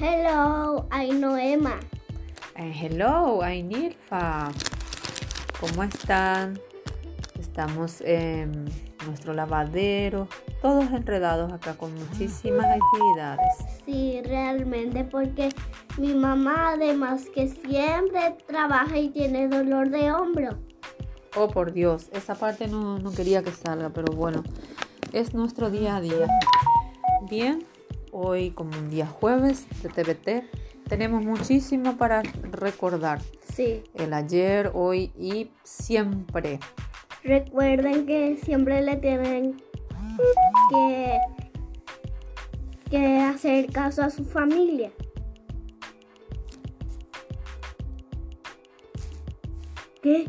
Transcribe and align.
Hello, 0.00 0.86
I'm 0.92 1.20
Noema. 1.20 1.80
Eh, 2.54 2.72
hello, 2.72 3.42
I'm 3.42 3.66
Nilfa. 3.66 4.48
¿Cómo 5.58 5.82
están? 5.82 6.56
Estamos 7.36 8.00
en 8.02 8.66
nuestro 9.08 9.32
lavadero, 9.32 10.28
todos 10.62 10.84
enredados 10.92 11.52
acá 11.52 11.74
con 11.74 11.92
muchísimas 11.96 12.66
actividades. 12.66 13.56
Sí, 13.84 14.20
realmente, 14.24 15.02
porque 15.02 15.48
mi 15.96 16.14
mamá 16.14 16.74
además 16.74 17.24
que 17.34 17.48
siempre 17.48 18.36
trabaja 18.46 18.98
y 18.98 19.08
tiene 19.08 19.48
dolor 19.48 19.90
de 19.90 20.12
hombro. 20.12 20.58
Oh, 21.34 21.48
por 21.48 21.72
Dios, 21.72 22.08
esa 22.12 22.36
parte 22.36 22.68
no, 22.68 23.00
no 23.00 23.10
quería 23.10 23.42
que 23.42 23.50
salga, 23.50 23.90
pero 23.90 24.14
bueno, 24.14 24.44
es 25.12 25.34
nuestro 25.34 25.70
día 25.70 25.96
a 25.96 26.00
día. 26.00 26.28
Bien, 27.28 27.64
hoy 28.18 28.50
como 28.50 28.76
un 28.76 28.90
día 28.90 29.06
jueves 29.06 29.66
de 29.82 29.88
TBT, 29.88 30.88
tenemos 30.88 31.24
muchísimo 31.24 31.96
para 31.96 32.22
recordar. 32.50 33.20
Sí. 33.52 33.84
El 33.94 34.12
ayer, 34.12 34.70
hoy 34.74 35.12
y 35.16 35.50
siempre. 35.62 36.58
Recuerden 37.22 38.06
que 38.06 38.36
siempre 38.42 38.82
le 38.82 38.96
tienen 38.96 39.56
que, 40.70 41.18
que 42.90 43.20
hacer 43.20 43.70
caso 43.70 44.02
a 44.02 44.10
su 44.10 44.24
familia. 44.24 44.90
¿Qué? 50.02 50.26